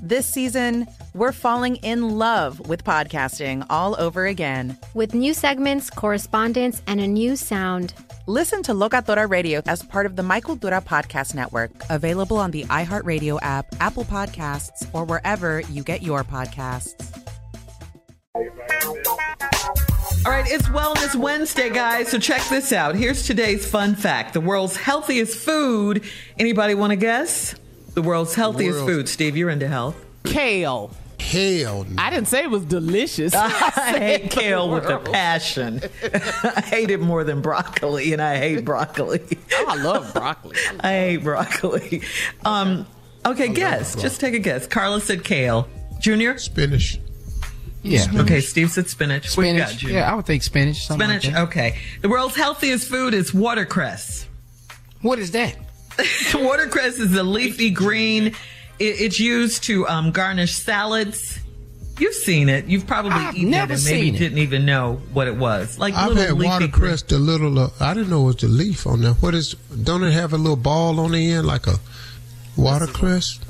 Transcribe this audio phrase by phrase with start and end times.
[0.00, 4.76] This season, we're falling in love with podcasting all over again.
[4.92, 7.94] With new segments, correspondence, and a new sound.
[8.26, 12.64] Listen to Locatora Radio as part of the My Cultura Podcast Network, available on the
[12.64, 17.22] iHeartRadio app, Apple Podcasts, or wherever you get your podcasts.
[20.26, 22.08] All right, it's Wellness Wednesday, guys.
[22.08, 22.96] So check this out.
[22.96, 26.04] Here's today's fun fact: the world's healthiest food.
[26.38, 27.54] Anybody want to guess?
[27.96, 28.90] The world's healthiest World.
[28.90, 29.08] food.
[29.08, 29.96] Steve, you're into health.
[30.22, 30.90] Kale.
[31.18, 32.02] Hell no.
[32.02, 33.34] I didn't say it was delicious.
[33.34, 35.80] I, I hate kale with a passion.
[36.44, 39.22] I hate it more than broccoli, and I hate broccoli.
[39.54, 40.56] oh, I love broccoli.
[40.58, 42.02] I, love I hate broccoli.
[42.44, 42.86] Um,
[43.24, 43.94] okay, I guess.
[43.94, 44.66] Just take a guess.
[44.66, 45.66] Carla said kale.
[45.98, 46.36] Junior?
[46.36, 47.00] Spinach.
[47.82, 48.00] Yeah.
[48.00, 48.24] Spinach.
[48.26, 49.30] Okay, Steve said spinach.
[49.30, 49.82] Spinach.
[49.82, 50.84] Got, yeah, I would think spinach.
[50.86, 51.28] Spinach.
[51.28, 51.78] Like okay.
[52.02, 54.26] The world's healthiest food is watercress.
[55.00, 55.56] What is that?
[56.34, 58.26] watercress is a leafy green.
[58.26, 58.34] It,
[58.78, 61.38] it's used to um, garnish salads.
[61.98, 62.66] You've seen it.
[62.66, 64.18] You've probably I've eaten never it and seen maybe it.
[64.18, 65.78] didn't even know what it was.
[65.78, 67.02] Like I've had watercress.
[67.02, 67.20] Green.
[67.20, 69.12] The little uh, I didn't know it was the leaf on there.
[69.14, 69.54] What is?
[69.54, 71.76] Don't it have a little ball on the end like a
[72.56, 73.40] watercress?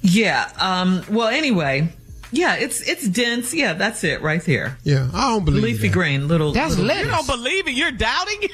[0.00, 0.50] Yeah.
[0.58, 1.92] Um, well, anyway,
[2.30, 3.52] yeah, it's it's dense.
[3.52, 4.78] Yeah, that's it right there.
[4.84, 5.94] Yeah, I don't believe Leafy that.
[5.94, 6.52] green, little.
[6.52, 7.04] That's little, lettuce.
[7.04, 7.72] You don't believe it?
[7.72, 8.40] You're doubting?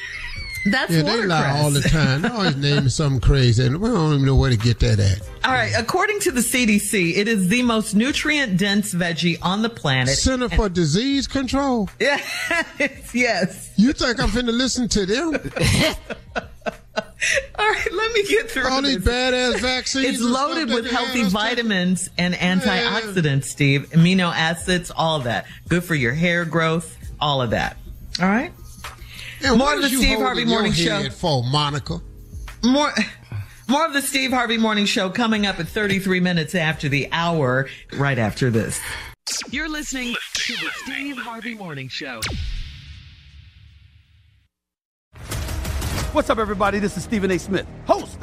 [0.66, 2.22] That's Yeah, they lie all the time.
[2.22, 5.20] They always naming something crazy, and we don't even know where to get that at.
[5.44, 9.68] All right, according to the CDC, it is the most nutrient dense veggie on the
[9.68, 10.16] planet.
[10.16, 11.90] Center for Disease Control.
[12.00, 12.18] Yeah,
[13.12, 13.72] yes.
[13.76, 15.34] You think I'm finna listen to them?
[17.56, 20.06] All right, let me get through All these badass vaccines.
[20.06, 21.56] It's loaded with healthy had us take.
[21.56, 23.90] vitamins and antioxidants, Steve.
[23.90, 25.46] Amino acids, all that.
[25.68, 27.76] Good for your hair growth, all of that.
[28.20, 28.52] All right?
[29.44, 31.02] And More of the Steve Harvey Morning Show.
[31.02, 32.00] head For Monica.
[32.62, 32.92] More
[33.68, 37.68] more of the Steve Harvey Morning Show coming up at 33 minutes after the hour,
[37.94, 38.80] right after this.
[39.50, 42.20] You're listening to the Steve Harvey Morning Show.
[46.12, 46.78] What's up, everybody?
[46.78, 47.38] This is Stephen A.
[47.38, 48.03] Smith, host